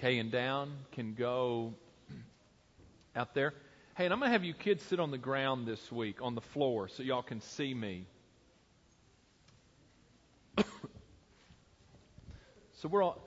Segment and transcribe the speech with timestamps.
[0.00, 1.74] Kay and Down can go
[3.16, 3.52] out there.
[3.96, 6.36] Hey, and I'm going to have you kids sit on the ground this week, on
[6.36, 8.06] the floor, so y'all can see me.
[12.74, 13.18] so we're all,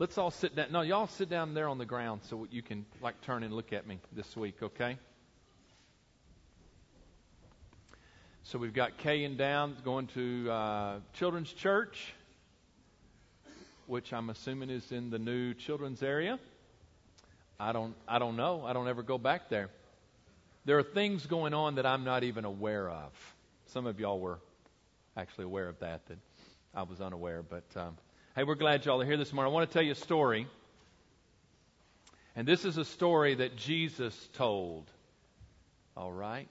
[0.00, 0.72] let's all sit down.
[0.72, 3.72] No, y'all sit down there on the ground so you can, like, turn and look
[3.72, 4.98] at me this week, okay?
[8.42, 12.14] So we've got Kay and Down going to uh, Children's Church,
[13.86, 16.38] which I'm assuming is in the new children's area.
[17.58, 18.64] I don't, I don't know.
[18.64, 19.70] I don't ever go back there.
[20.64, 23.12] There are things going on that I'm not even aware of.
[23.66, 24.38] Some of y'all were
[25.16, 26.18] actually aware of that, that
[26.74, 27.42] I was unaware.
[27.42, 27.96] But um,
[28.34, 29.52] hey, we're glad y'all are here this morning.
[29.52, 30.46] I want to tell you a story.
[32.36, 34.90] And this is a story that Jesus told.
[35.96, 36.48] All right?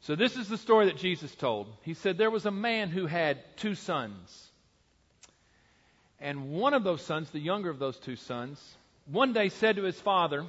[0.00, 1.68] So, this is the story that Jesus told.
[1.82, 4.47] He said there was a man who had two sons.
[6.20, 8.60] And one of those sons, the younger of those two sons,
[9.06, 10.44] one day said to his father,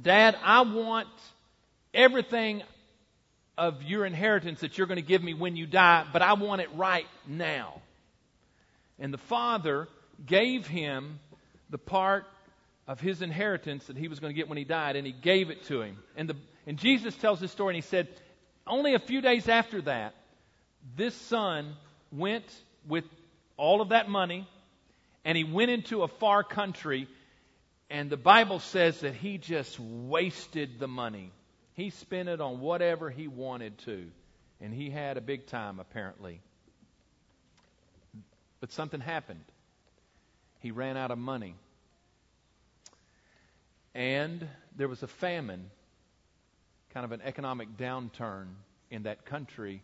[0.00, 1.08] Dad, I want
[1.92, 2.62] everything
[3.58, 6.62] of your inheritance that you're going to give me when you die, but I want
[6.62, 7.82] it right now.
[8.98, 9.88] And the father
[10.24, 11.18] gave him
[11.68, 12.24] the part
[12.86, 15.50] of his inheritance that he was going to get when he died, and he gave
[15.50, 15.98] it to him.
[16.16, 16.36] And, the,
[16.66, 18.08] and Jesus tells this story, and he said,
[18.66, 20.14] only a few days after that,
[20.96, 21.74] this son
[22.10, 22.44] went
[22.86, 23.04] with
[23.56, 24.48] all of that money
[25.24, 27.08] and he went into a far country
[27.92, 31.30] and the Bible says that he just wasted the money.
[31.74, 34.06] He spent it on whatever he wanted to.
[34.62, 36.40] And he had a big time, apparently.
[38.60, 39.44] But something happened.
[40.60, 41.54] He ran out of money.
[43.94, 45.70] And there was a famine,
[46.94, 48.46] kind of an economic downturn
[48.90, 49.82] in that country.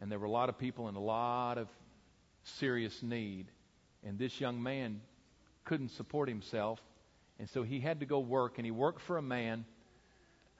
[0.00, 1.66] And there were a lot of people in a lot of
[2.58, 3.46] serious need.
[4.04, 5.00] And this young man
[5.64, 6.80] couldn't support himself.
[7.38, 9.64] And so he had to go work, and he worked for a man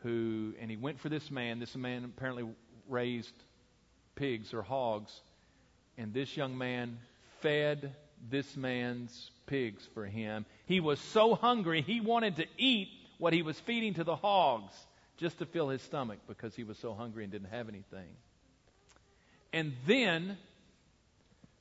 [0.02, 1.58] who, and he went for this man.
[1.58, 2.48] This man apparently
[2.88, 3.32] raised
[4.14, 5.12] pigs or hogs,
[5.96, 6.98] and this young man
[7.40, 7.94] fed
[8.30, 10.44] this man's pigs for him.
[10.66, 12.88] He was so hungry, he wanted to eat
[13.18, 14.72] what he was feeding to the hogs
[15.16, 18.08] just to fill his stomach because he was so hungry and didn't have anything.
[19.52, 20.36] And then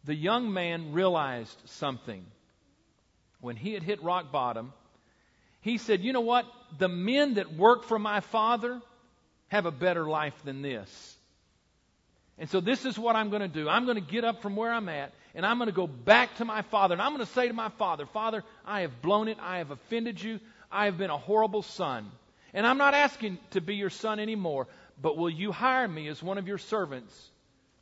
[0.07, 2.25] the young man realized something.
[3.41, 4.73] When he had hit rock bottom,
[5.61, 6.45] he said, You know what?
[6.79, 8.81] The men that work for my father
[9.49, 11.15] have a better life than this.
[12.39, 13.67] And so this is what I'm going to do.
[13.67, 16.35] I'm going to get up from where I'm at and I'm going to go back
[16.35, 19.27] to my father and I'm going to say to my father, Father, I have blown
[19.27, 19.37] it.
[19.41, 20.39] I have offended you.
[20.71, 22.09] I have been a horrible son.
[22.53, 24.67] And I'm not asking to be your son anymore,
[25.01, 27.13] but will you hire me as one of your servants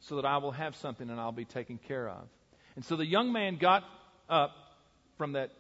[0.08, 2.28] so that I will have something and I'll be taken care of?
[2.76, 3.84] And so the young man got
[4.30, 4.52] up
[5.18, 5.52] from that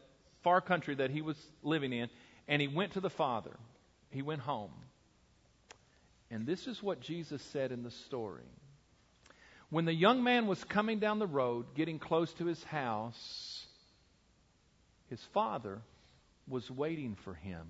[0.43, 2.09] far country that he was living in,
[2.47, 3.55] and he went to the Father.
[4.11, 4.71] He went home.
[6.29, 8.43] And this is what Jesus said in the story.
[9.69, 13.65] When the young man was coming down the road, getting close to his house,
[15.09, 15.81] his father
[16.47, 17.65] was waiting for him.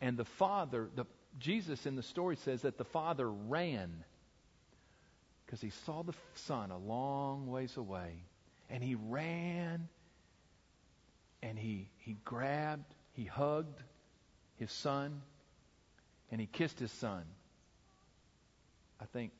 [0.00, 1.06] And the father, the,
[1.38, 4.04] Jesus in the story says that the father ran
[5.44, 8.24] because he saw the son a long ways away.
[8.70, 9.88] And he ran
[11.42, 13.82] and he, he grabbed, he hugged
[14.56, 15.20] his son,
[16.30, 17.24] and he kissed his son.
[19.00, 19.32] I think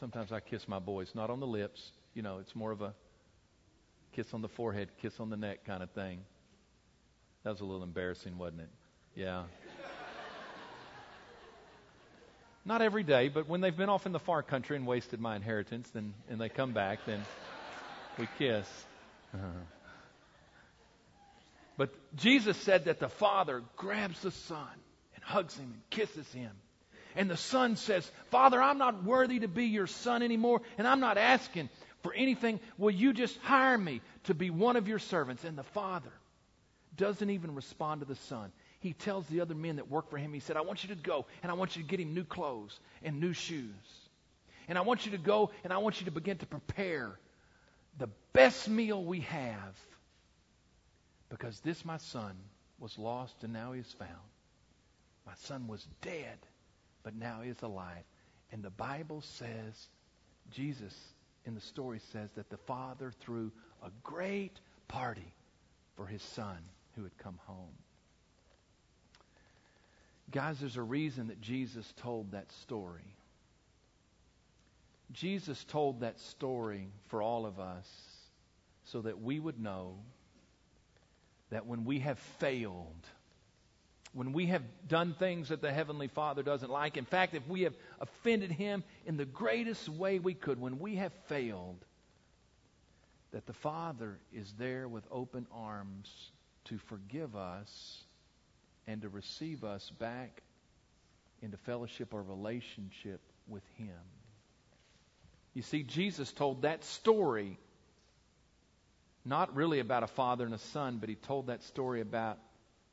[0.00, 1.92] sometimes I kiss my boys, not on the lips.
[2.14, 2.94] You know, it's more of a
[4.12, 6.20] kiss on the forehead, kiss on the neck kind of thing.
[7.44, 8.70] That was a little embarrassing, wasn't it?
[9.14, 9.44] Yeah.
[12.64, 15.36] Not every day, but when they've been off in the far country and wasted my
[15.36, 17.22] inheritance, then and they come back, then
[18.18, 18.66] we kiss.
[19.34, 19.46] Uh-huh.
[21.76, 24.68] But Jesus said that the Father grabs the Son
[25.14, 26.50] and hugs him and kisses him.
[27.16, 31.00] And the Son says, Father, I'm not worthy to be your Son anymore, and I'm
[31.00, 31.68] not asking
[32.02, 32.60] for anything.
[32.76, 35.44] Will you just hire me to be one of your servants?
[35.44, 36.12] And the Father
[36.96, 38.52] doesn't even respond to the Son.
[38.80, 41.00] He tells the other men that work for him, He said, I want you to
[41.00, 43.72] go and I want you to get him new clothes and new shoes.
[44.68, 47.18] And I want you to go and I want you to begin to prepare
[47.98, 49.76] the best meal we have
[51.28, 52.36] because this, my son,
[52.78, 54.10] was lost and now he is found.
[55.26, 56.38] My son was dead,
[57.02, 58.04] but now he is alive.
[58.52, 59.88] And the Bible says,
[60.50, 60.94] Jesus
[61.44, 63.50] in the story says that the father threw
[63.82, 65.34] a great party
[65.96, 66.58] for his son
[66.94, 67.74] who had come home.
[70.30, 73.14] Guys, there's a reason that Jesus told that story.
[75.12, 77.88] Jesus told that story for all of us
[78.84, 79.94] so that we would know
[81.50, 83.06] that when we have failed,
[84.12, 87.62] when we have done things that the Heavenly Father doesn't like, in fact, if we
[87.62, 91.82] have offended Him in the greatest way we could, when we have failed,
[93.30, 96.32] that the Father is there with open arms
[96.64, 98.04] to forgive us
[98.88, 100.42] and to receive us back
[101.42, 104.00] into fellowship or relationship with Him.
[105.54, 107.58] You see, Jesus told that story
[109.24, 112.38] not really about a father and a son, but He told that story about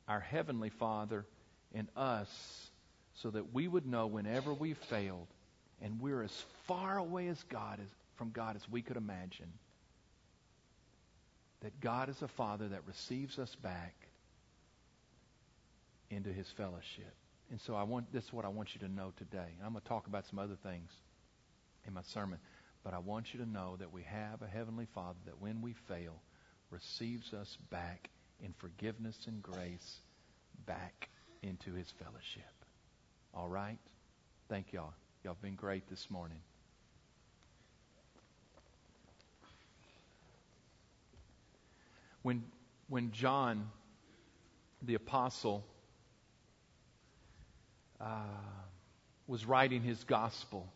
[0.06, 1.24] our Heavenly Father
[1.74, 2.70] and us
[3.14, 5.26] so that we would know whenever we failed
[5.80, 9.50] and we're as far away as God is, from God as we could imagine
[11.62, 13.94] that God is a Father that receives us back
[16.10, 17.14] into His fellowship.
[17.50, 19.54] And so I want this is what I want you to know today.
[19.64, 20.90] I'm going to talk about some other things
[21.86, 22.38] in my sermon,
[22.82, 25.74] but I want you to know that we have a heavenly Father that when we
[25.88, 26.20] fail
[26.70, 28.10] receives us back
[28.42, 29.98] in forgiveness and grace
[30.66, 31.08] back
[31.42, 32.42] into his fellowship.
[33.34, 33.78] All right?
[34.48, 34.92] Thank y'all.
[35.22, 36.38] Y'all have been great this morning.
[42.22, 42.42] When,
[42.88, 43.70] when John,
[44.82, 45.64] the apostle,
[48.00, 48.22] uh,
[49.26, 50.66] was writing his gospel,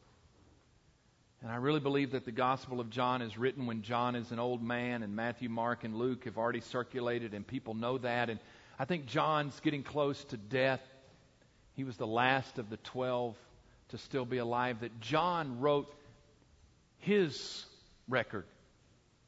[1.43, 4.39] and I really believe that the Gospel of John is written when John is an
[4.39, 8.29] old man, and Matthew, Mark, and Luke have already circulated, and people know that.
[8.29, 8.39] And
[8.79, 10.83] I think John's getting close to death.
[11.77, 13.37] He was the last of the twelve
[13.89, 14.81] to still be alive.
[14.81, 15.91] That John wrote
[16.99, 17.65] his
[18.07, 18.45] record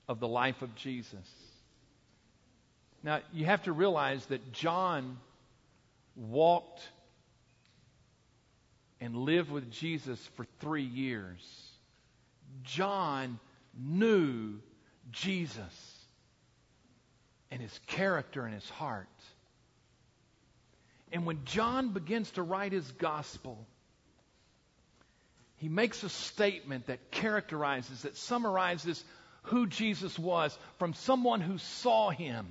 [0.07, 1.27] of the life of Jesus.
[3.03, 5.17] Now, you have to realize that John
[6.15, 6.87] walked
[9.03, 11.41] and lived with Jesus for three years.
[12.63, 13.41] John
[13.77, 14.61] knew
[15.11, 16.07] Jesus
[17.51, 19.09] and his character and his heart.
[21.11, 23.67] And when John begins to write his gospel,
[25.57, 29.03] he makes a statement that characterizes, that summarizes
[29.43, 32.47] who Jesus was from someone who saw him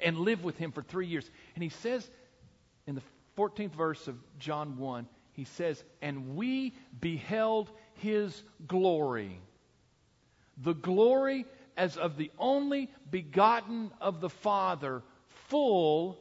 [0.00, 1.28] and lived with him for three years.
[1.54, 2.06] And he says
[2.86, 3.02] in the
[3.38, 5.08] 14th verse of John 1,
[5.38, 9.38] he says, And we beheld his glory.
[10.64, 11.46] The glory
[11.76, 15.00] as of the only begotten of the Father,
[15.46, 16.18] full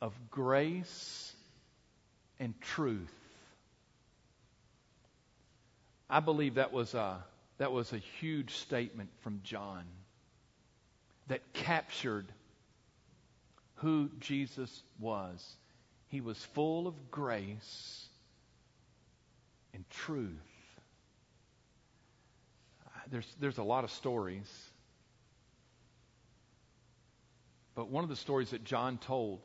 [0.00, 1.32] of grace
[2.40, 3.14] and truth.
[6.10, 7.24] I believe that was a,
[7.58, 9.84] that was a huge statement from John
[11.28, 12.26] that captured
[13.76, 15.56] who Jesus was.
[16.14, 18.06] He was full of grace
[19.72, 20.30] and truth.
[23.10, 24.48] There's, there's a lot of stories.
[27.74, 29.40] But one of the stories that John told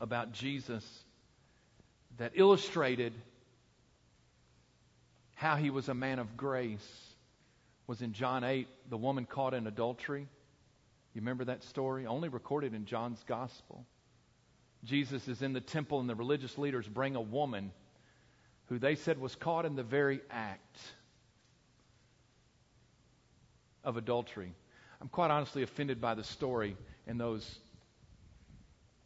[0.00, 0.82] about Jesus
[2.16, 3.12] that illustrated
[5.34, 6.88] how he was a man of grace
[7.86, 10.28] was in John 8, the woman caught in adultery.
[11.12, 12.06] You remember that story?
[12.06, 13.84] Only recorded in John's gospel.
[14.86, 17.72] Jesus is in the temple, and the religious leaders bring a woman
[18.66, 20.78] who they said was caught in the very act
[23.84, 24.52] of adultery.
[25.00, 27.58] I'm quite honestly offended by the story and those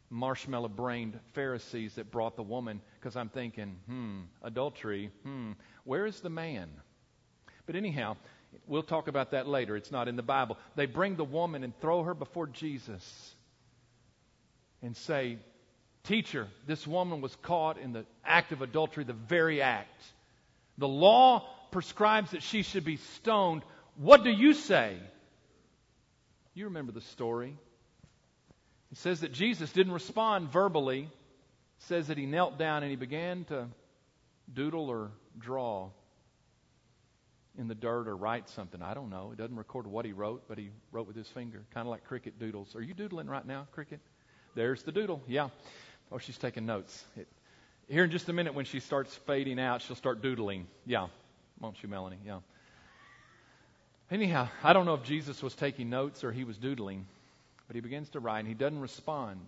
[0.09, 5.51] marshmallow brained Pharisees that brought the woman because I'm thinking, hmm, adultery, hmm,
[5.83, 6.69] where is the man?
[7.65, 8.17] But anyhow,
[8.67, 9.75] we'll talk about that later.
[9.75, 10.57] It's not in the Bible.
[10.75, 13.35] They bring the woman and throw her before Jesus
[14.81, 15.37] and say,
[16.03, 20.03] Teacher, this woman was caught in the act of adultery, the very act.
[20.77, 23.61] The law prescribes that she should be stoned.
[23.97, 24.97] What do you say?
[26.53, 27.55] You remember the story.
[28.91, 31.03] It says that Jesus didn't respond verbally.
[31.03, 33.67] It says that he knelt down and he began to
[34.53, 35.89] doodle or draw
[37.57, 38.81] in the dirt or write something.
[38.81, 39.31] I don't know.
[39.31, 42.03] It doesn't record what he wrote, but he wrote with his finger, kind of like
[42.05, 42.75] cricket doodles.
[42.75, 43.99] Are you doodling right now, cricket?
[44.55, 45.21] There's the doodle.
[45.27, 45.49] Yeah.
[46.11, 47.05] Oh, she's taking notes.
[47.15, 47.27] It,
[47.87, 50.67] here in just a minute, when she starts fading out, she'll start doodling.
[50.85, 51.07] Yeah.
[51.59, 52.19] Won't you, Melanie?
[52.25, 52.39] Yeah.
[54.09, 57.05] Anyhow, I don't know if Jesus was taking notes or he was doodling,
[57.67, 59.39] but he begins to write and he doesn't respond.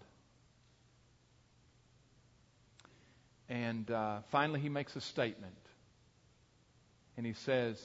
[3.49, 5.53] And uh, finally, he makes a statement.
[7.17, 7.77] And he says,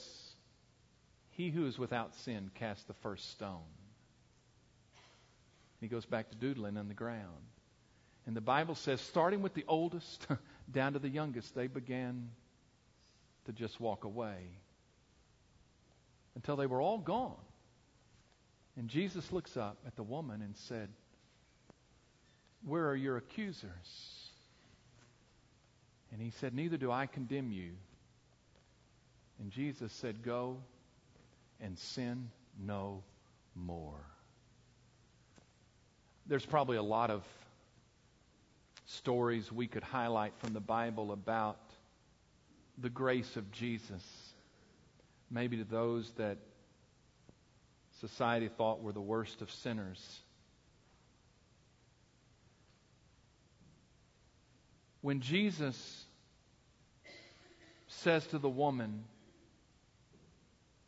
[1.31, 3.61] He who is without sin cast the first stone.
[5.79, 7.45] And He goes back to doodling on the ground.
[8.29, 10.27] And the Bible says, starting with the oldest
[10.71, 12.29] down to the youngest, they began
[13.45, 14.35] to just walk away
[16.35, 17.41] until they were all gone.
[18.77, 20.89] And Jesus looks up at the woman and said,
[22.63, 24.29] Where are your accusers?
[26.11, 27.71] And he said, Neither do I condemn you.
[29.39, 30.57] And Jesus said, Go
[31.59, 32.29] and sin
[32.63, 33.01] no
[33.55, 34.05] more.
[36.27, 37.23] There's probably a lot of
[38.89, 41.59] stories we could highlight from the Bible about
[42.77, 44.03] the grace of Jesus.
[45.29, 46.37] Maybe to those that
[48.01, 50.21] society thought were the worst of sinners.
[55.01, 56.03] When Jesus
[57.87, 59.03] says to the woman,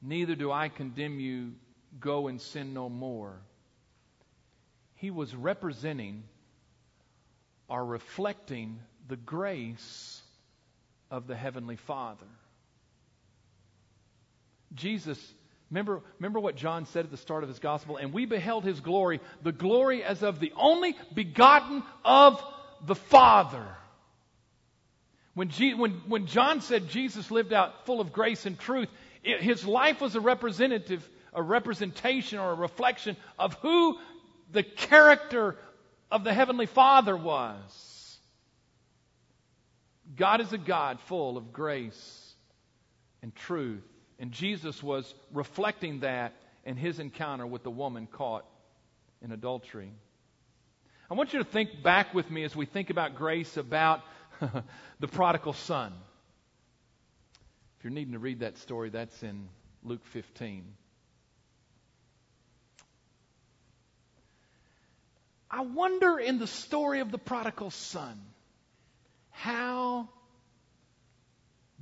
[0.02, 1.52] Neither do I condemn you,
[2.00, 3.38] go and sin no more,
[4.96, 6.24] he was representing
[7.72, 10.22] or reflecting the grace
[11.10, 12.28] of the Heavenly Father.
[14.76, 15.18] Jesus
[15.70, 17.96] Remember, remember what John said at the start of his gospel?
[17.96, 22.44] And we beheld his glory, the glory as of the only begotten of
[22.86, 23.66] the Father.
[25.34, 28.90] When, G, when, when John said Jesus lived out full of grace and truth,
[29.24, 33.98] it, his life was a representative, a representation or a reflection of who
[34.52, 35.56] the character
[36.12, 38.18] of the Heavenly Father was.
[40.16, 42.34] God is a God full of grace
[43.22, 43.84] and truth.
[44.20, 46.34] And Jesus was reflecting that
[46.66, 48.46] in his encounter with the woman caught
[49.22, 49.92] in adultery.
[51.10, 54.02] I want you to think back with me as we think about grace about
[55.00, 55.94] the prodigal son.
[57.78, 59.48] If you're needing to read that story, that's in
[59.84, 60.66] Luke 15.
[65.52, 68.18] I wonder in the story of the prodigal son
[69.32, 70.08] how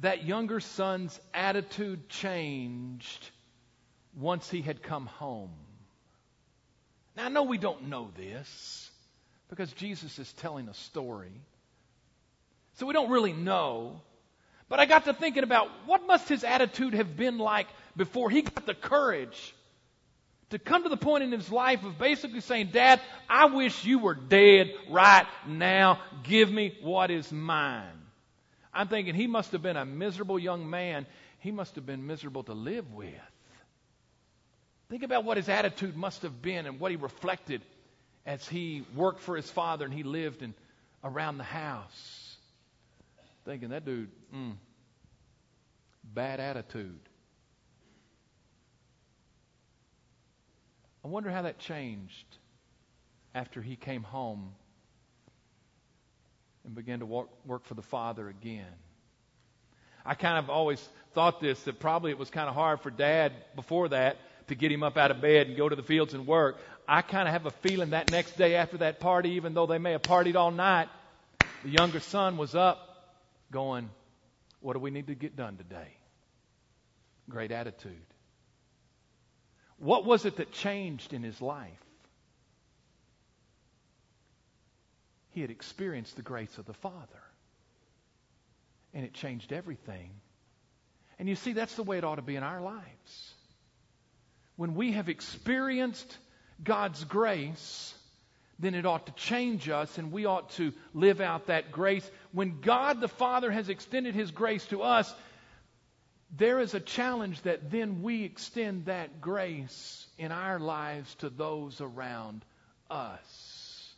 [0.01, 3.29] that younger son's attitude changed
[4.17, 5.51] once he had come home.
[7.15, 8.89] Now, I know we don't know this
[9.49, 11.33] because Jesus is telling a story.
[12.75, 14.01] So we don't really know.
[14.67, 18.41] But I got to thinking about what must his attitude have been like before he
[18.41, 19.53] got the courage
[20.49, 23.99] to come to the point in his life of basically saying, Dad, I wish you
[23.99, 25.99] were dead right now.
[26.23, 27.85] Give me what is mine.
[28.73, 31.05] I'm thinking he must have been a miserable young man.
[31.39, 33.13] He must have been miserable to live with.
[34.89, 37.61] Think about what his attitude must have been and what he reflected
[38.25, 40.53] as he worked for his father and he lived in,
[41.03, 42.35] around the house.
[43.45, 44.53] Thinking that dude, mm,
[46.03, 46.99] bad attitude.
[51.03, 52.25] I wonder how that changed
[53.33, 54.53] after he came home
[56.65, 58.73] and began to work, work for the Father again.
[60.05, 63.33] I kind of always thought this that probably it was kind of hard for Dad
[63.55, 66.25] before that to get him up out of bed and go to the fields and
[66.25, 66.57] work.
[66.87, 69.77] I kind of have a feeling that next day after that party, even though they
[69.77, 70.89] may have partied all night,
[71.63, 73.13] the younger son was up
[73.51, 73.89] going,
[74.59, 75.95] What do we need to get done today?
[77.29, 78.01] Great attitude.
[79.79, 81.71] What was it that changed in his life?
[85.31, 86.97] He had experienced the grace of the Father.
[88.93, 90.11] And it changed everything.
[91.17, 93.33] And you see, that's the way it ought to be in our lives.
[94.55, 96.17] When we have experienced
[96.63, 97.93] God's grace,
[98.57, 102.09] then it ought to change us and we ought to live out that grace.
[102.33, 105.13] When God the Father has extended His grace to us,
[106.37, 111.81] there is a challenge that then we extend that grace in our lives to those
[111.81, 112.45] around
[112.89, 113.93] us.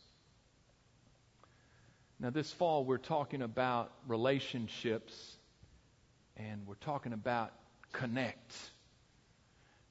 [2.20, 5.36] Now, this fall, we're talking about relationships
[6.38, 7.52] and we're talking about
[7.92, 8.56] connect.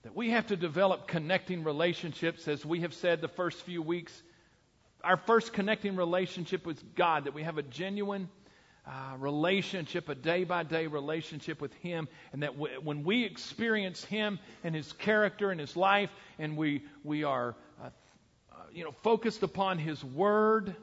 [0.05, 4.23] That we have to develop connecting relationships, as we have said the first few weeks.
[5.05, 8.29] Our first connecting relationship with God, that we have a genuine
[8.87, 14.05] uh, relationship, a day by day relationship with Him, and that w- when we experience
[14.05, 18.93] Him and His character and His life, and we, we are uh, uh, you know,
[19.03, 20.75] focused upon His Word,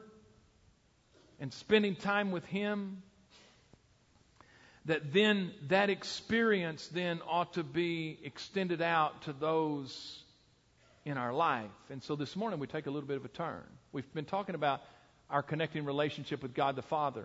[1.40, 3.02] and spending time with Him,
[4.86, 10.22] that then that experience then ought to be extended out to those
[11.04, 11.70] in our life.
[11.90, 13.64] And so this morning we take a little bit of a turn.
[13.92, 14.82] We've been talking about
[15.30, 17.24] our connecting relationship with God the Father.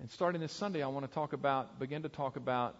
[0.00, 2.76] And starting this Sunday, I want to talk about, begin to talk about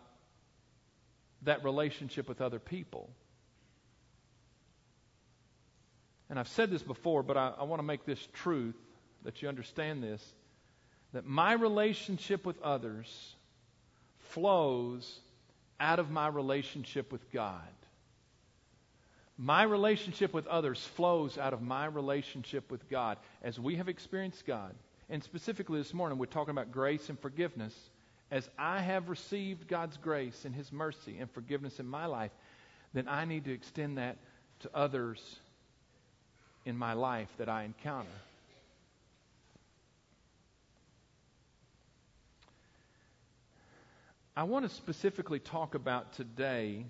[1.43, 3.11] that relationship with other people.
[6.31, 8.77] And I've said this before, but I, I want to make this truth
[9.25, 10.23] that you understand this
[11.15, 13.35] that my relationship with others
[14.19, 15.21] flows
[15.81, 17.63] out of my relationship with God.
[19.39, 23.17] My relationship with others flows out of my relationship with God.
[23.43, 24.75] As we have experienced God,
[25.11, 27.75] and specifically this morning, we're talking about grace and forgiveness.
[28.31, 32.31] As I have received God's grace and His mercy and forgiveness in my life,
[32.93, 34.19] then I need to extend that
[34.61, 35.41] to others
[36.67, 38.09] in my life that I encounter.
[44.37, 46.85] I want to specifically talk about today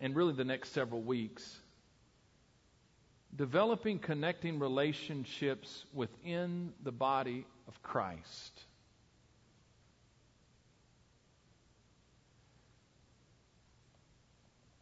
[0.00, 1.58] and really the next several weeks
[3.34, 8.60] developing connecting relationships within the body of Christ.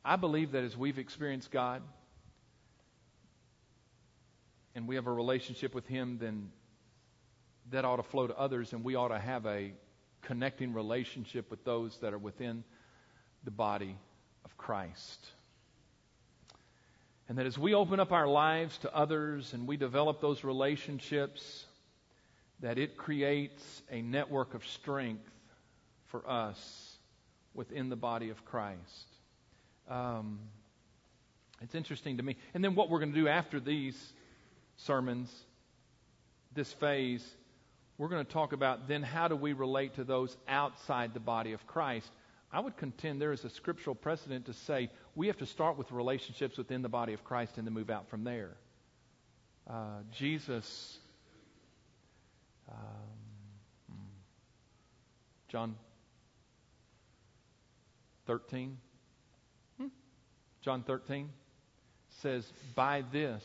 [0.04, 1.82] I believe that as we've experienced God
[4.74, 6.50] and we have a relationship with Him, then
[7.70, 9.72] that ought to flow to others, and we ought to have a
[10.22, 12.64] connecting relationship with those that are within
[13.44, 13.96] the body
[14.44, 15.26] of Christ.
[17.28, 21.66] And that as we open up our lives to others and we develop those relationships,
[22.60, 25.30] that it creates a network of strength
[26.06, 26.96] for us
[27.54, 28.78] within the body of Christ.
[29.88, 30.38] Um,
[31.60, 32.36] it's interesting to me.
[32.54, 34.12] And then what we're going to do after these
[34.76, 35.30] sermons,
[36.54, 37.26] this phase,
[37.98, 41.52] we're going to talk about then how do we relate to those outside the body
[41.52, 42.10] of Christ.
[42.52, 45.90] I would contend there is a scriptural precedent to say we have to start with
[45.90, 48.52] relationships within the body of Christ and then move out from there.
[49.68, 50.96] Uh, Jesus,
[52.70, 52.76] um,
[55.48, 55.74] John
[58.28, 58.78] 13,
[59.80, 59.88] hmm?
[60.62, 61.30] John 13
[62.20, 63.42] says, By this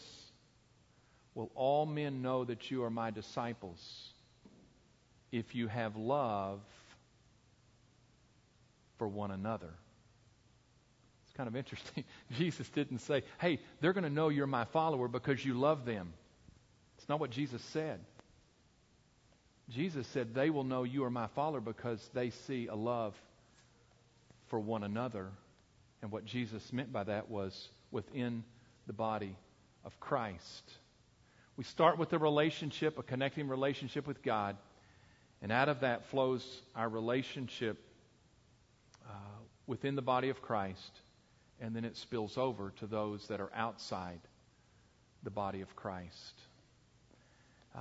[1.34, 4.12] will all men know that you are my disciples
[5.32, 6.60] if you have love
[9.00, 9.74] for one another.
[11.34, 12.04] It's kind of interesting.
[12.38, 16.14] Jesus didn't say, hey, they're going to know you're my follower because you love them.
[17.00, 18.00] It's not what Jesus said.
[19.68, 23.16] Jesus said, they will know you are my follower because they see a love
[24.50, 25.30] for one another.
[26.04, 28.44] And what Jesus meant by that was within
[28.86, 29.36] the body
[29.84, 30.72] of Christ.
[31.58, 34.56] We start with a relationship, a connecting relationship with God.
[35.42, 37.80] And out of that flows our relationship
[39.10, 39.14] uh,
[39.66, 41.00] within the body of Christ,
[41.62, 44.20] and then it spills over to those that are outside
[45.24, 46.42] the body of Christ.
[47.76, 47.80] Uh,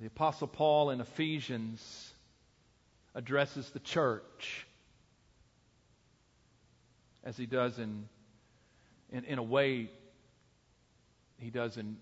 [0.00, 2.12] the Apostle Paul in Ephesians
[3.14, 4.66] addresses the church
[7.24, 8.08] as he does in,
[9.10, 9.88] in, in a way
[11.38, 11.96] he does in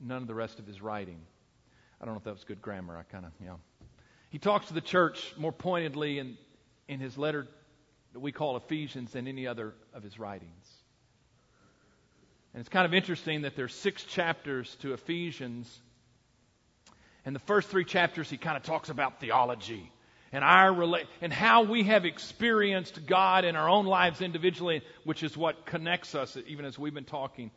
[0.00, 1.18] none of the rest of his writing.
[2.00, 2.96] I don't know if that was good grammar.
[2.96, 3.58] I kind of, know.
[4.30, 6.36] He talks to the church more pointedly in,
[6.88, 7.46] in his letter
[8.16, 10.66] that we call Ephesians than any other of his writings.
[12.54, 15.70] And it's kind of interesting that there's six chapters to Ephesians.
[17.26, 19.92] And the first three chapters, he kind of talks about theology
[20.32, 25.22] and our rela- and how we have experienced God in our own lives individually, which
[25.22, 27.50] is what connects us, even as we've been talking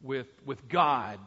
[0.00, 1.18] with, with God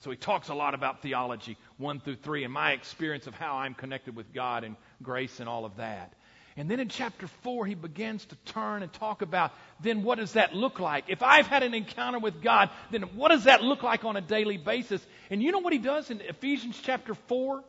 [0.00, 3.56] so he talks a lot about theology, 1 through 3, and my experience of how
[3.56, 6.12] I'm connected with God and grace and all of that.
[6.58, 10.32] And then in chapter 4, he begins to turn and talk about then what does
[10.32, 11.04] that look like?
[11.06, 14.20] If I've had an encounter with God, then what does that look like on a
[14.20, 15.00] daily basis?
[15.30, 17.62] And you know what he does in Ephesians chapter 4?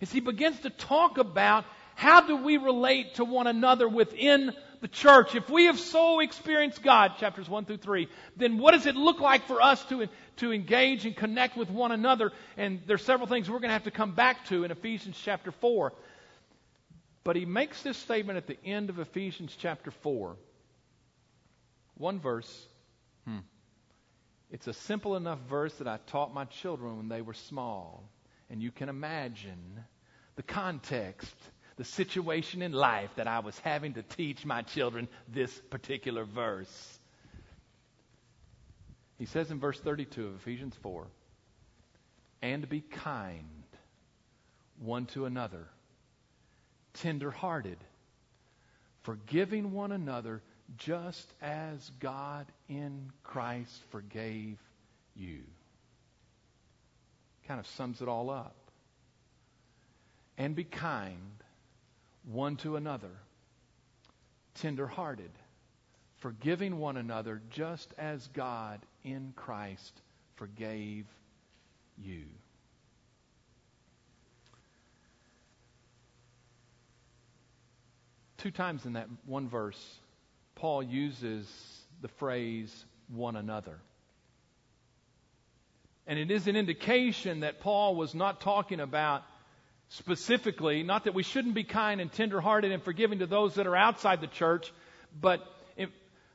[0.00, 4.88] Is he begins to talk about how do we relate to one another within the
[4.88, 8.94] church, if we have so experienced God, chapters 1 through 3, then what does it
[8.94, 12.32] look like for us to, to engage and connect with one another?
[12.56, 15.50] And there's several things we're going to have to come back to in Ephesians chapter
[15.50, 15.92] 4.
[17.24, 20.36] But he makes this statement at the end of Ephesians chapter 4.
[21.96, 22.66] One verse.
[23.26, 23.38] Hmm.
[24.50, 28.08] It's a simple enough verse that I taught my children when they were small.
[28.50, 29.84] And you can imagine
[30.36, 31.34] the context
[31.78, 36.98] the situation in life that I was having to teach my children this particular verse.
[39.16, 41.06] He says in verse 32 of Ephesians 4
[42.42, 43.44] and be kind
[44.80, 45.68] one to another,
[46.94, 47.78] tender hearted,
[49.02, 50.42] forgiving one another
[50.76, 54.58] just as God in Christ forgave
[55.16, 55.40] you.
[57.46, 58.54] Kind of sums it all up.
[60.36, 61.16] And be kind
[62.30, 63.10] one to another,
[64.54, 65.30] tenderhearted,
[66.18, 70.00] forgiving one another just as God in Christ
[70.36, 71.06] forgave
[71.96, 72.24] you.
[78.38, 79.78] Two times in that one verse,
[80.54, 81.46] Paul uses
[82.00, 83.78] the phrase one another.
[86.06, 89.22] And it is an indication that Paul was not talking about
[89.88, 93.76] specifically, not that we shouldn't be kind and tenderhearted and forgiving to those that are
[93.76, 94.72] outside the church,
[95.20, 95.40] but
[95.76, 95.90] if,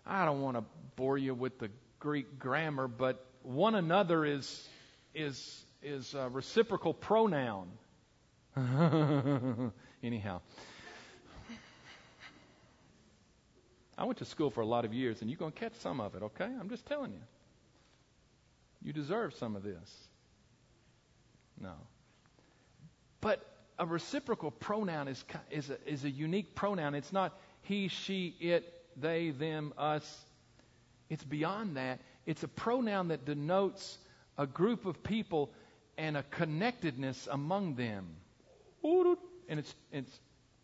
[0.06, 0.63] I don't want to
[0.96, 4.68] bore you with the Greek grammar, but one another is
[5.13, 7.70] is is a reciprocal pronoun.
[10.04, 10.42] Anyhow,
[13.98, 16.00] I went to school for a lot of years, and you're going to catch some
[16.00, 16.24] of it.
[16.24, 17.22] Okay, I'm just telling you.
[18.82, 20.08] You deserve some of this.
[21.60, 21.74] No.
[23.22, 23.46] But
[23.80, 26.96] a reciprocal pronoun is, is, a, is a unique pronoun.
[26.96, 30.26] It's not he, she, it, they, them, us.
[31.10, 32.02] It's beyond that.
[32.26, 33.98] It's a pronoun that denotes
[34.38, 35.52] a group of people
[35.98, 38.08] and a connectedness among them.
[38.84, 40.20] And it's, it's,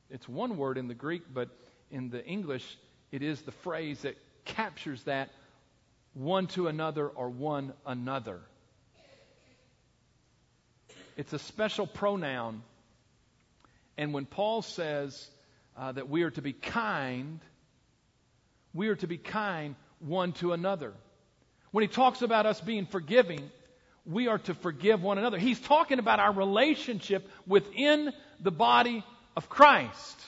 [0.10, 1.50] it's one word in the Greek, but
[1.92, 2.78] in the English,
[3.12, 5.30] it is the phrase that captures that
[6.13, 8.39] one to another or one another.
[11.17, 12.63] It's a special pronoun.
[13.98, 15.30] And when Paul says
[15.78, 17.39] uh, that we are to be kind,
[18.74, 20.93] we are to be kind one to another.
[21.72, 23.52] When he talks about us being forgiving,
[24.06, 25.38] we are to forgive one another.
[25.38, 29.04] He's talking about our relationship within the body
[29.36, 30.19] of Christ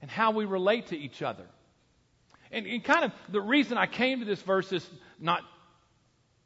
[0.00, 1.44] and how we relate to each other.
[2.50, 5.42] And, and kind of the reason I came to this verse is not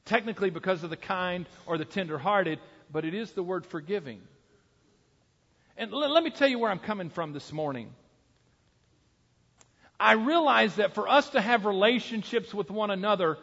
[0.04, 2.58] technically because of the kind or the tender-hearted,
[2.92, 4.20] but it is the word forgiving.
[5.76, 7.90] And l- let me tell you where I'm coming from this morning.
[9.98, 13.38] I realize that for us to have relationships with one another,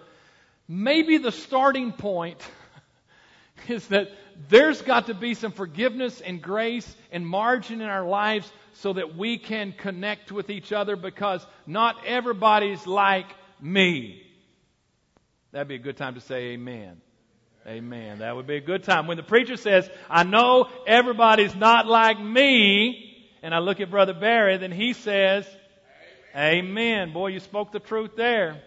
[0.67, 2.39] maybe the starting point
[3.69, 4.09] is that
[4.49, 9.15] there's got to be some forgiveness and grace and margin in our lives so that
[9.15, 13.27] we can connect with each other because not everybody's like
[13.59, 14.23] me.
[15.51, 17.01] That'd be a good time to say amen.
[17.67, 18.19] Amen.
[18.19, 19.05] That would be a good time.
[19.05, 24.13] When the preacher says, I know everybody's not like me, and I look at Brother
[24.13, 25.45] Barry, then he says,
[26.35, 26.65] Amen.
[26.65, 27.13] amen.
[27.13, 28.61] Boy, you spoke the truth there.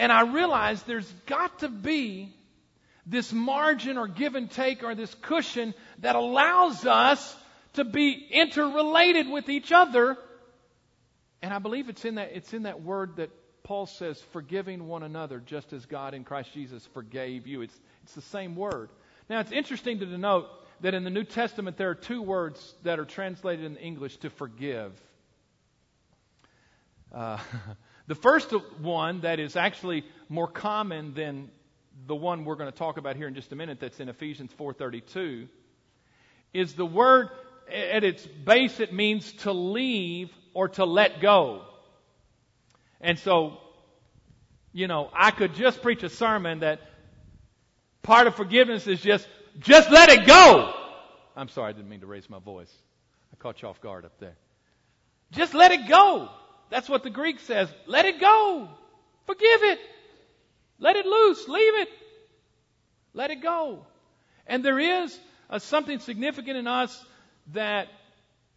[0.00, 2.34] And I realize there's got to be
[3.04, 7.36] this margin or give and take or this cushion that allows us
[7.74, 10.16] to be interrelated with each other.
[11.42, 13.28] And I believe it's in that, it's in that word that
[13.62, 17.60] Paul says, forgiving one another just as God in Christ Jesus forgave you.
[17.60, 18.88] It's, it's the same word.
[19.28, 20.46] Now, it's interesting to denote
[20.80, 24.30] that in the New Testament there are two words that are translated in English to
[24.30, 24.98] forgive.
[27.14, 27.36] Uh,
[28.10, 31.48] the first one that is actually more common than
[32.08, 34.50] the one we're going to talk about here in just a minute that's in Ephesians
[34.58, 35.46] 4:32
[36.52, 37.28] is the word
[37.68, 41.62] at its base it means to leave or to let go.
[43.00, 43.58] And so
[44.72, 46.80] you know, I could just preach a sermon that
[48.02, 49.28] part of forgiveness is just
[49.60, 50.74] just let it go.
[51.36, 52.72] I'm sorry, I didn't mean to raise my voice.
[53.32, 54.34] I caught you off guard up there.
[55.30, 56.28] Just let it go.
[56.70, 57.68] That's what the Greek says.
[57.86, 58.68] Let it go.
[59.26, 59.80] Forgive it.
[60.78, 61.46] Let it loose.
[61.48, 61.88] Leave it.
[63.12, 63.84] Let it go.
[64.46, 67.04] And there is a, something significant in us
[67.52, 67.88] that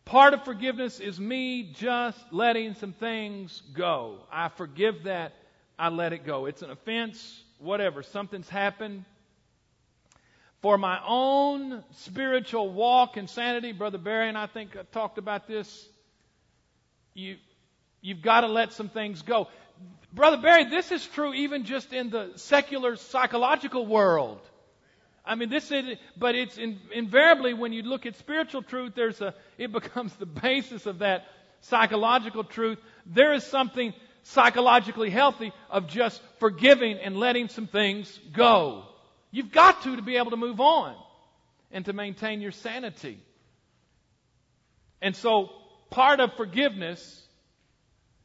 [0.06, 4.19] part of forgiveness is me just letting some things go.
[4.32, 5.34] I forgive that.
[5.78, 6.45] I let it go.
[6.45, 8.04] It's an offense, whatever.
[8.04, 9.06] Something's happened.
[10.62, 15.47] For my own spiritual walk and sanity, Brother Barry and I think I talked about
[15.47, 15.89] this.
[17.13, 17.36] You,
[18.04, 19.48] you've got to let some things go.
[20.13, 24.39] Brother Barry, this is true even just in the secular psychological world.
[25.26, 29.22] I mean, this is, but it's in, invariably when you look at spiritual truth, there's
[29.22, 31.26] a, it becomes the basis of that
[31.62, 32.78] psychological truth.
[33.08, 38.84] There is something psychologically healthy of just forgiving and letting some things go.
[39.32, 40.96] You've got to to be able to move on
[41.72, 43.18] and to maintain your sanity.
[45.02, 45.50] And so
[45.89, 47.23] part of forgiveness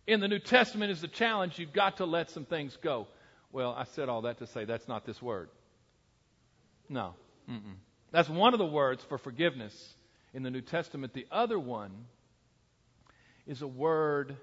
[0.08, 1.58] in the New Testament is the challenge.
[1.58, 3.06] You've got to let some things go.
[3.52, 5.50] Well, I said all that to say that's not this word.
[6.88, 7.14] No.
[7.48, 7.76] Mm-mm.
[8.10, 9.94] That's one of the words for forgiveness
[10.32, 11.12] in the New Testament.
[11.12, 11.90] The other one
[13.46, 14.34] is a word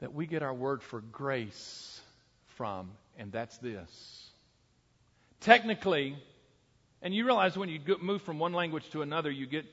[0.00, 2.00] that we get our word for grace
[2.56, 4.30] from, and that's this.
[5.40, 6.16] Technically,
[7.02, 9.66] and you realize when you move from one language to another, you get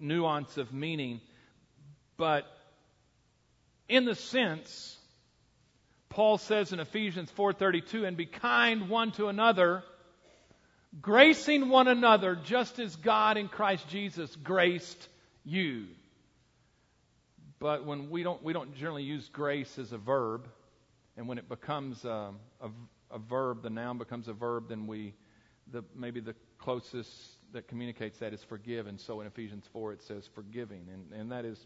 [0.00, 1.20] nuance of meaning,
[2.16, 2.44] but
[3.88, 4.96] in the sense,
[6.08, 9.82] Paul says in Ephesians 4:32, "And be kind one to another,
[11.00, 15.08] gracing one another just as God in Christ Jesus graced
[15.44, 15.88] you."
[17.58, 20.48] but when we don't we don't generally use grace as a verb,
[21.16, 22.70] and when it becomes um, a,
[23.10, 25.14] a verb, the noun becomes a verb, then we
[25.72, 27.10] the maybe the closest
[27.52, 28.86] that communicates that is forgive.
[28.86, 31.58] And so in Ephesians 4 it says forgiving, and, and that is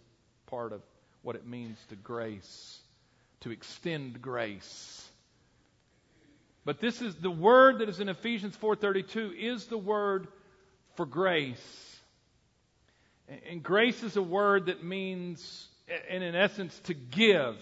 [0.47, 0.83] part of
[1.23, 2.81] what it means to grace,
[3.41, 5.09] to extend grace.
[6.65, 10.29] But this is the word that is in Ephesians 4:32 is the word
[10.95, 12.01] for grace.
[13.49, 15.69] And grace is a word that means
[16.09, 17.57] and in essence to give.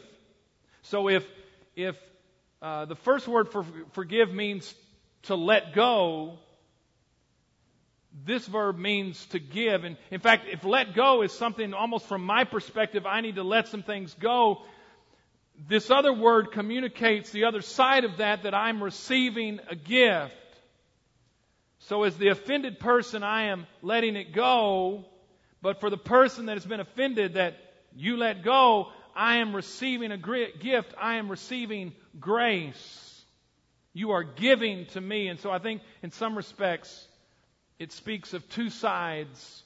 [0.83, 1.27] So if
[1.77, 1.97] if
[2.61, 4.75] uh, the first word for forgive means
[5.23, 6.39] to let go,
[8.27, 9.85] this verb means to give.
[9.85, 13.43] And in fact, if let go is something almost from my perspective, I need to
[13.43, 14.63] let some things go.
[15.69, 20.35] This other word communicates the other side of that, that I'm receiving a gift.
[21.81, 25.05] So as the offended person, I am letting it go.
[25.63, 27.57] But for the person that has been offended, that
[27.95, 30.95] you let go, I am receiving a gift.
[31.01, 33.25] I am receiving grace.
[33.93, 35.29] You are giving to me.
[35.29, 37.07] And so I think in some respects,
[37.81, 39.63] it speaks of two sides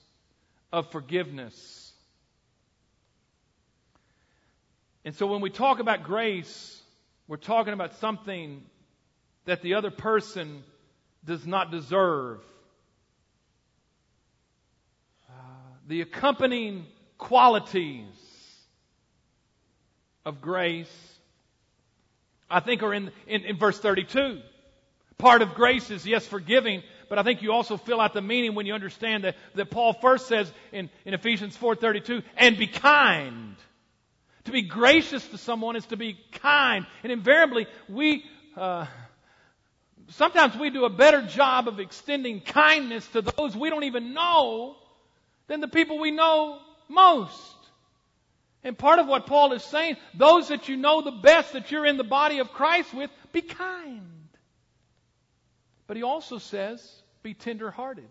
[0.72, 1.92] of forgiveness.
[5.04, 6.80] And so when we talk about grace,
[7.26, 8.62] we're talking about something
[9.46, 10.62] that the other person
[11.24, 12.38] does not deserve.
[15.28, 15.32] Uh,
[15.88, 16.86] the accompanying
[17.18, 18.06] qualities
[20.24, 21.18] of grace,
[22.48, 24.40] I think, are in, in, in verse 32.
[25.18, 26.82] Part of grace is, yes, forgiving,
[27.14, 29.92] but I think you also fill out the meaning when you understand that, that Paul
[29.92, 33.54] first says in, in Ephesians 4.32, and be kind.
[34.46, 36.84] To be gracious to someone is to be kind.
[37.04, 38.24] And invariably, we,
[38.56, 38.86] uh,
[40.08, 44.74] sometimes we do a better job of extending kindness to those we don't even know
[45.46, 47.54] than the people we know most.
[48.64, 51.86] And part of what Paul is saying, those that you know the best that you're
[51.86, 54.10] in the body of Christ with, be kind.
[55.86, 58.08] But he also says, be tenderhearted.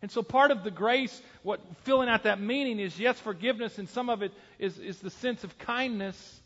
[0.00, 3.88] And so part of the grace, what filling out that meaning is yes, forgiveness, and
[3.88, 6.40] some of it is, is the sense of kindness,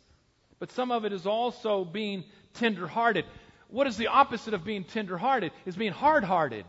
[0.59, 3.25] but some of it is also being tenderhearted.
[3.69, 5.53] What is the opposite of being tenderhearted?
[5.65, 6.65] Is being hard-hearted.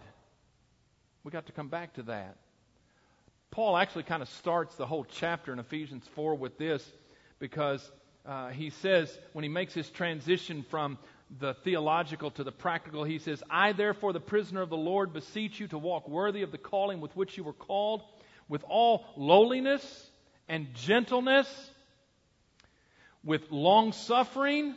[1.23, 2.37] We got to come back to that.
[3.49, 6.87] Paul actually kind of starts the whole chapter in Ephesians 4 with this
[7.39, 7.91] because
[8.25, 10.97] uh, he says, when he makes his transition from
[11.39, 13.03] the theological to the practical.
[13.03, 16.51] He says, I, therefore, the prisoner of the Lord, beseech you to walk worthy of
[16.51, 18.01] the calling with which you were called,
[18.47, 20.09] with all lowliness
[20.47, 21.47] and gentleness,
[23.23, 24.75] with long suffering,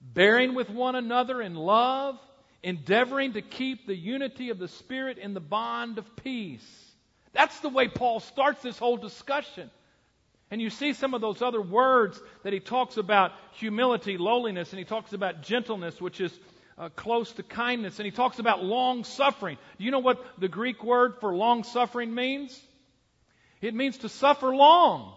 [0.00, 2.18] bearing with one another in love,
[2.62, 6.66] endeavoring to keep the unity of the Spirit in the bond of peace.
[7.32, 9.70] That's the way Paul starts this whole discussion.
[10.50, 14.78] And you see some of those other words that he talks about humility, lowliness, and
[14.78, 16.32] he talks about gentleness, which is
[16.78, 19.58] uh, close to kindness, and he talks about long suffering.
[19.78, 22.58] Do you know what the Greek word for long suffering means?
[23.60, 25.12] It means to suffer long.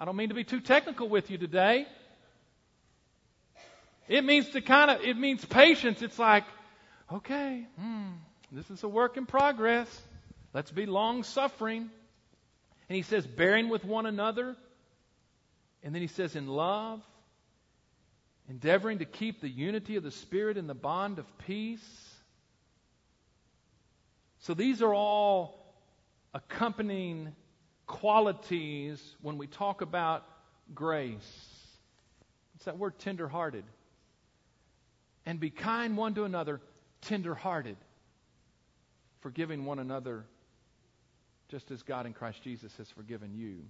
[0.00, 1.86] I don't mean to be too technical with you today.
[4.06, 6.00] It means to kind of, it means patience.
[6.00, 6.44] It's like,
[7.12, 8.12] okay, hmm,
[8.52, 9.88] this is a work in progress.
[10.54, 11.90] Let's be long suffering.
[12.88, 14.56] And he says, bearing with one another.
[15.82, 17.02] And then he says, in love,
[18.48, 21.86] endeavoring to keep the unity of the Spirit in the bond of peace.
[24.40, 25.74] So these are all
[26.32, 27.34] accompanying
[27.86, 30.24] qualities when we talk about
[30.74, 31.56] grace.
[32.56, 33.64] It's that word tenderhearted.
[35.26, 36.60] And be kind one to another,
[37.02, 37.76] tenderhearted,
[39.20, 40.24] forgiving one another
[41.48, 43.62] just as God in Christ Jesus has forgiven you.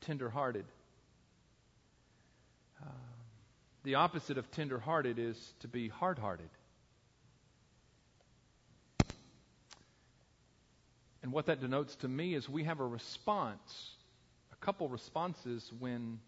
[0.00, 0.64] Tenderhearted.
[2.82, 2.88] Uh,
[3.82, 6.48] the opposite of tenderhearted is to be hard-hearted.
[11.22, 13.90] And what that denotes to me is we have a response,
[14.52, 16.18] a couple responses when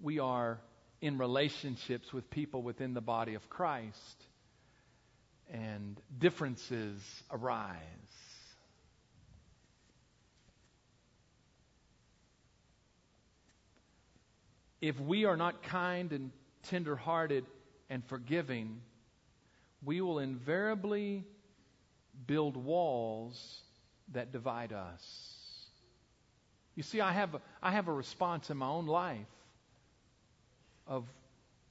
[0.00, 0.60] we are
[1.00, 4.24] in relationships with people within the body of Christ
[5.52, 7.76] and differences arise.
[14.84, 16.30] If we are not kind and
[16.64, 17.46] tenderhearted
[17.88, 18.82] and forgiving,
[19.82, 21.24] we will invariably
[22.26, 23.62] build walls
[24.12, 25.02] that divide us.
[26.74, 29.20] You see, I have a, I have a response in my own life
[30.86, 31.06] of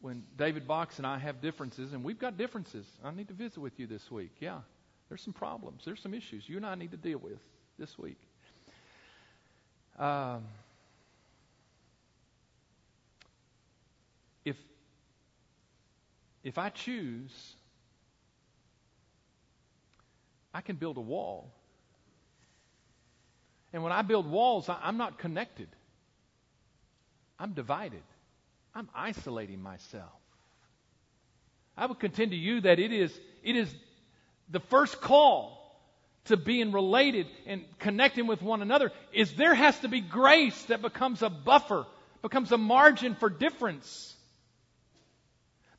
[0.02, 2.88] when David Box and I have differences, and we've got differences.
[3.04, 4.32] I need to visit with you this week.
[4.39, 4.62] Yeah,
[5.10, 5.84] there's some problems.
[5.86, 7.39] There's some issues you and I need to deal with
[7.78, 8.17] this week.
[9.99, 10.45] Um,
[14.46, 14.58] if
[16.44, 17.32] if I choose,
[20.54, 21.52] I can build a wall.
[23.72, 25.68] And when I build walls, I'm not connected.
[27.40, 28.04] I'm divided.
[28.76, 30.12] I'm isolating myself.
[31.76, 33.74] I would contend to you that it is, it is
[34.50, 35.60] the first call
[36.26, 40.82] to being related and connecting with one another is there has to be grace that
[40.82, 41.86] becomes a buffer,
[42.22, 44.12] becomes a margin for difference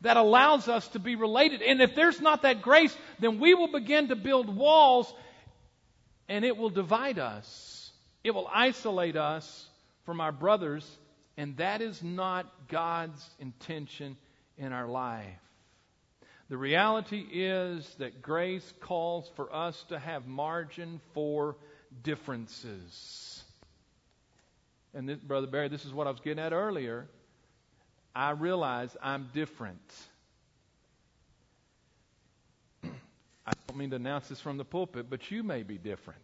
[0.05, 1.63] that allows us to be related.
[1.63, 5.13] And if there's not that grace, then we will begin to build walls
[6.29, 7.91] and it will divide us.
[8.23, 9.67] It will isolate us
[10.07, 10.89] from our brothers,
[11.37, 14.17] and that is not God's intention
[14.57, 15.27] in our life.
[16.49, 21.57] The reality is that grace calls for us to have margin for
[22.03, 23.43] differences.
[24.95, 27.09] And this, Brother Barry, this is what I was getting at earlier.
[28.15, 29.81] I realize I'm different.
[33.47, 36.23] I don't mean to announce this from the pulpit, but you may be different.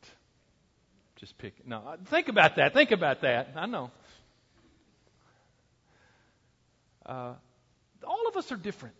[1.16, 1.66] Just pick.
[1.66, 2.72] No, think about that.
[2.72, 3.52] Think about that.
[3.56, 3.90] I know.
[7.04, 7.34] Uh,
[8.06, 8.94] all of us are different.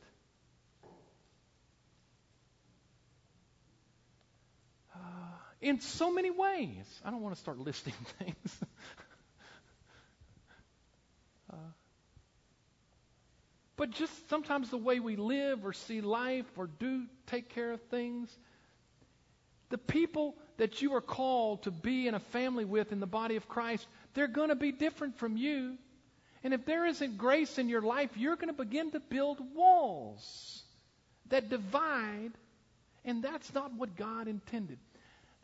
[4.94, 4.98] Uh,
[5.62, 7.00] in so many ways.
[7.05, 8.61] I don't want to start listing things.
[13.80, 17.80] But just sometimes the way we live or see life or do take care of
[17.84, 18.28] things.
[19.70, 23.36] The people that you are called to be in a family with in the body
[23.36, 25.78] of Christ, they're going to be different from you.
[26.44, 30.62] And if there isn't grace in your life, you're going to begin to build walls
[31.30, 32.32] that divide,
[33.06, 34.78] and that's not what God intended.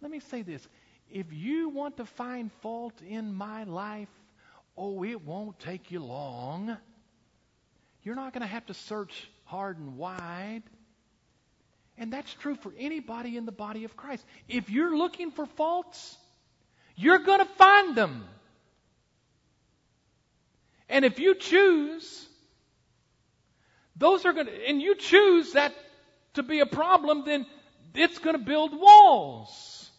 [0.03, 0.69] Let me say this.
[1.11, 4.11] If you want to find fault in my life,
[4.77, 6.77] oh, it won't take you long.
[8.07, 10.63] You're not going to have to search hard and wide.
[11.99, 14.25] And that's true for anybody in the body of Christ.
[14.49, 16.17] If you're looking for faults,
[16.95, 18.25] you're going to find them.
[20.89, 22.29] And if you choose,
[23.97, 25.75] those are going to, and you choose that
[26.35, 27.45] to be a problem, then
[27.93, 29.91] it's going to build walls.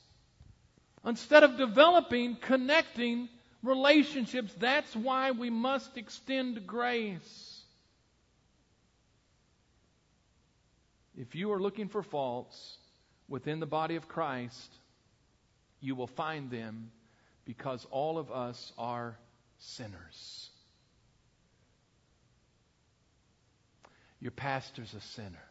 [1.05, 3.27] Instead of developing, connecting
[3.63, 7.56] relationships, that's why we must extend grace.
[11.17, 12.77] If you are looking for faults
[13.27, 14.71] within the body of Christ,
[15.81, 16.91] you will find them
[17.43, 19.17] because all of us are
[19.57, 20.49] sinners.
[24.19, 25.43] Your pastor's a sinner.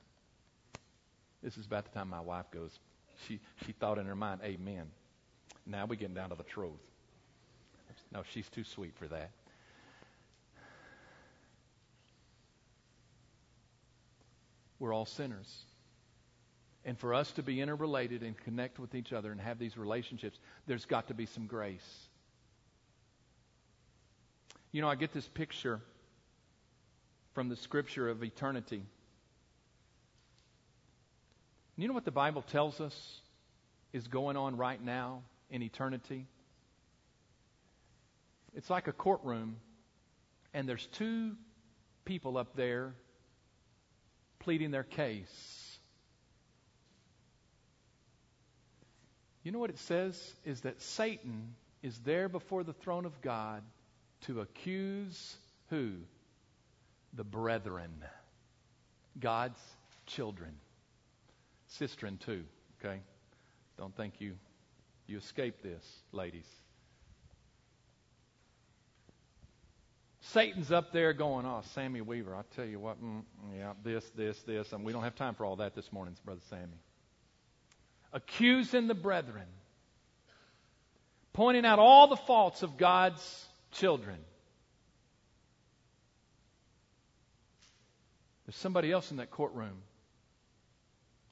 [1.43, 2.79] This is about the time my wife goes,
[3.27, 4.91] she, she thought in her mind, Amen.
[5.65, 6.73] Now we're getting down to the truth.
[8.13, 9.31] No, she's too sweet for that.
[14.79, 15.65] We're all sinners.
[16.85, 20.39] And for us to be interrelated and connect with each other and have these relationships,
[20.67, 22.09] there's got to be some grace.
[24.71, 25.81] You know, I get this picture
[27.35, 28.83] from the scripture of eternity.
[31.77, 33.21] You know what the Bible tells us
[33.93, 36.27] is going on right now in eternity?
[38.55, 39.57] It's like a courtroom,
[40.55, 41.33] and there's two
[42.05, 42.95] people up there
[44.47, 45.79] pleading their case.
[49.43, 50.35] You know what it says?
[50.45, 53.65] Is that Satan is there before the throne of God
[54.27, 55.37] to accuse
[55.71, 55.95] who?
[57.15, 57.91] The brethren.
[59.19, 59.59] God's
[60.07, 60.55] children.
[61.81, 62.45] Sistren too,
[62.79, 63.01] okay?
[63.77, 64.35] Don't think you
[65.09, 66.47] you escape this, ladies.
[70.33, 73.23] Satan's up there going, oh, Sammy Weaver, I'll tell you what, mm,
[73.57, 74.73] yeah, this, this, this.
[74.73, 76.81] And we don't have time for all that this morning, Brother Sammy.
[78.13, 79.47] Accusing the brethren,
[81.33, 84.19] pointing out all the faults of God's children.
[88.47, 89.83] There's somebody else in that courtroom,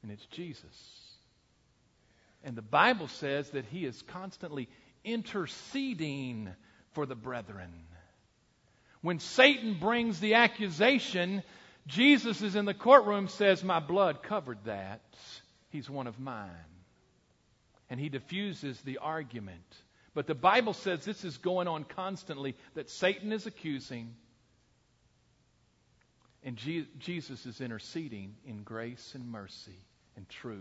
[0.03, 1.01] and it's Jesus.
[2.45, 4.68] And the Bible says that he is constantly
[5.05, 6.51] interceding
[6.93, 7.71] for the brethren.
[9.05, 11.43] When Satan brings the accusation,
[11.87, 15.03] Jesus is in the courtroom, says, My blood covered that.
[15.69, 16.49] He's one of mine.
[17.91, 19.61] And he diffuses the argument.
[20.15, 24.15] But the Bible says this is going on constantly, that Satan is accusing,
[26.43, 29.85] and Je- Jesus is interceding in grace and mercy
[30.17, 30.57] and truth.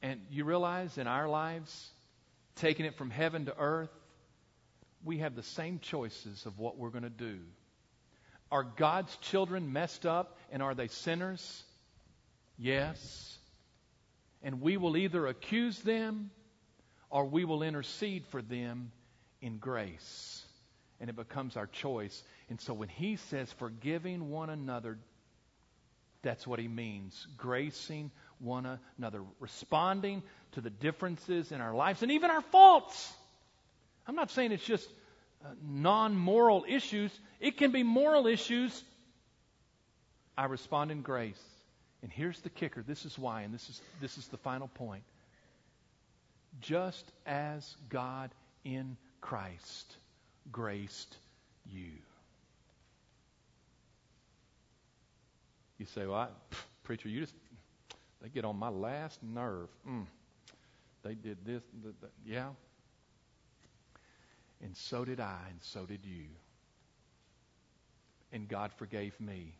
[0.00, 1.90] And you realize in our lives,
[2.56, 3.90] taking it from heaven to earth,
[5.04, 7.38] we have the same choices of what we're going to do.
[8.52, 11.62] Are God's children messed up and are they sinners?
[12.58, 13.38] Yes.
[14.42, 16.30] And we will either accuse them
[17.10, 18.92] or we will intercede for them
[19.40, 20.44] in grace.
[21.00, 22.22] And it becomes our choice.
[22.48, 24.98] And so when he says forgiving one another,
[26.22, 27.26] that's what he means.
[27.38, 30.22] Gracing one another, responding
[30.52, 33.12] to the differences in our lives and even our faults.
[34.06, 34.88] I'm not saying it's just
[35.44, 38.84] uh, non moral issues, it can be moral issues.
[40.36, 41.40] I respond in grace.
[42.02, 45.02] And here's the kicker this is why, and this is, this is the final point.
[46.60, 48.30] Just as God
[48.64, 49.96] in Christ
[50.50, 51.16] graced
[51.70, 51.92] you.
[55.78, 57.34] You say, well, I, pff, preacher, you just,
[58.20, 59.68] they get on my last nerve.
[59.88, 60.06] Mm.
[61.02, 61.62] They did this.
[61.82, 62.48] Th- th- yeah.
[64.62, 66.26] And so did I, and so did you.
[68.32, 69.54] And God forgave me.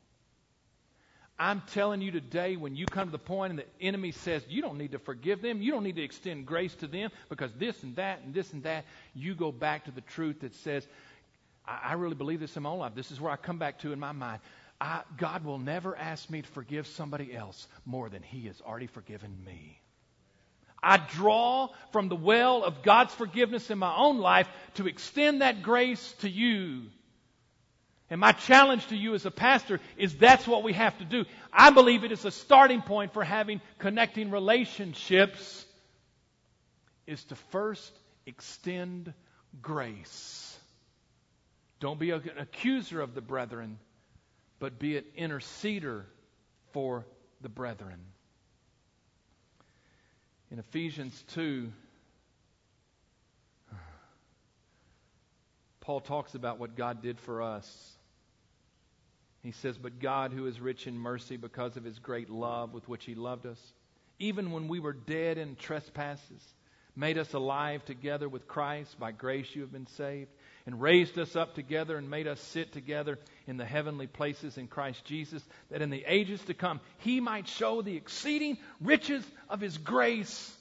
[1.38, 4.61] I'm telling you today, when you come to the point and the enemy says, you
[4.61, 7.82] don't need to forgive them, you don't need to extend grace to them because this
[7.82, 8.84] and that and this and that,
[9.14, 10.86] you go back to the truth that says,
[11.66, 12.94] I, I really believe this in my own life.
[12.94, 14.40] This is where I come back to in my mind.
[14.82, 18.86] I, God will never ask me to forgive somebody else more than He has already
[18.86, 19.80] forgiven me.
[20.82, 25.62] I draw from the well of God's forgiveness in my own life to extend that
[25.62, 26.84] grace to you.
[28.08, 31.24] And my challenge to you as a pastor is that's what we have to do.
[31.52, 35.64] I believe it is a starting point for having connecting relationships
[37.06, 37.92] is to first
[38.26, 39.12] extend
[39.62, 40.58] grace.
[41.78, 43.78] Don't be an accuser of the brethren,
[44.58, 46.04] but be an interceder
[46.72, 47.06] for
[47.40, 48.00] the brethren.
[50.51, 51.70] In Ephesians 2,
[55.80, 57.92] Paul talks about what God did for us.
[59.42, 62.88] He says, But God, who is rich in mercy because of his great love with
[62.88, 63.61] which he loved us,
[64.18, 66.42] even when we were dead in trespasses,
[66.96, 68.98] made us alive together with Christ.
[68.98, 70.30] By grace you have been saved,
[70.66, 74.68] and raised us up together and made us sit together in the heavenly places in
[74.68, 79.61] Christ Jesus, that in the ages to come he might show the exceeding riches of
[79.61, 80.54] his grace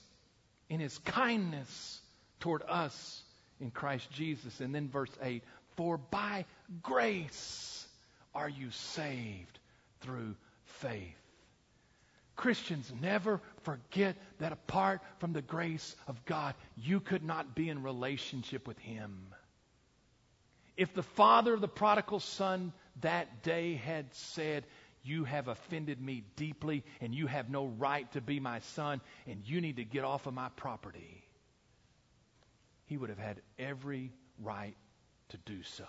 [0.70, 2.00] in his kindness
[2.40, 3.22] toward us
[3.60, 4.60] in Christ Jesus.
[4.60, 5.44] And then verse 8
[5.76, 6.46] For by
[6.82, 7.88] grace
[8.34, 9.60] are you saved
[10.02, 11.16] through faith.
[12.36, 17.84] Christians never forget that apart from the grace of God, you could not be in
[17.84, 19.34] relationship with Him.
[20.80, 22.72] If the father of the prodigal son
[23.02, 24.66] that day had said,
[25.04, 29.42] You have offended me deeply, and you have no right to be my son, and
[29.46, 31.22] you need to get off of my property,
[32.86, 34.78] he would have had every right
[35.28, 35.84] to do so.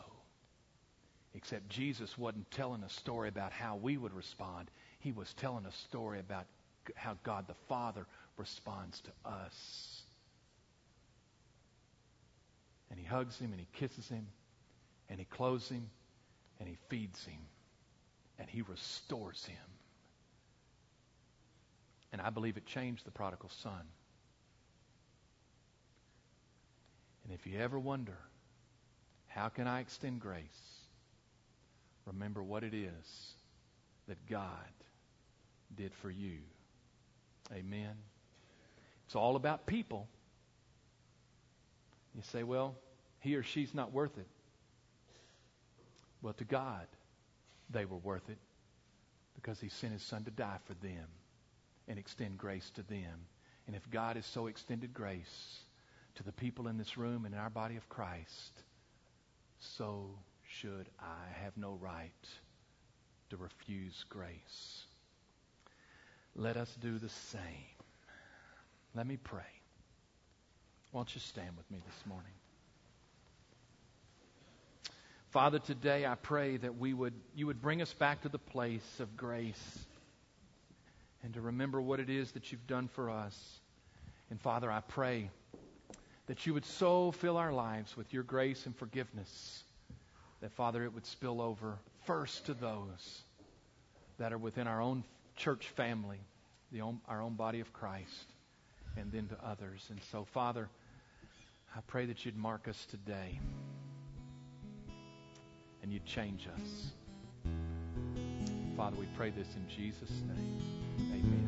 [1.35, 4.73] Except Jesus wasn't telling a story about how we would respond.
[4.99, 6.47] He was telling a story about
[6.97, 10.03] how God the Father responds to us.
[12.91, 14.27] And he hugs him and he kisses him
[15.11, 15.91] and he clothes him
[16.59, 17.41] and he feeds him
[18.39, 19.57] and he restores him.
[22.13, 23.83] And I believe it changed the prodigal son.
[27.25, 28.17] And if you ever wonder,
[29.27, 30.43] how can I extend grace?
[32.07, 33.35] Remember what it is
[34.09, 34.49] that God
[35.77, 36.39] did for you.
[37.53, 37.95] Amen.
[39.07, 40.09] It's all about people.
[42.15, 42.75] You say, well,
[43.21, 44.27] he or she's not worth it.
[46.23, 46.87] Well, to God,
[47.71, 48.39] they were worth it
[49.35, 51.07] because He sent His Son to die for them
[51.89, 53.27] and extend grace to them.
[53.67, 55.61] And if God has so extended grace
[56.17, 58.63] to the people in this room and in our body of Christ,
[59.59, 60.11] so
[60.43, 62.11] should I have no right
[63.31, 64.85] to refuse grace.
[66.35, 67.41] Let us do the same.
[68.95, 69.43] Let me pray.
[70.93, 72.40] Won't you stand with me this morning?
[75.31, 78.99] Father, today I pray that we would, you would bring us back to the place
[78.99, 79.79] of grace
[81.23, 83.61] and to remember what it is that you've done for us.
[84.31, 85.31] And Father, I pray
[86.27, 89.63] that you would so fill our lives with your grace and forgiveness
[90.41, 93.23] that, Father, it would spill over first to those
[94.19, 95.05] that are within our own
[95.37, 96.19] church family,
[96.73, 98.33] the own, our own body of Christ,
[98.97, 99.87] and then to others.
[99.91, 100.69] And so, Father,
[101.77, 103.39] I pray that you'd mark us today
[105.83, 106.93] and you'd change us.
[108.77, 110.63] Father, we pray this in Jesus' name.
[111.13, 111.40] Amen.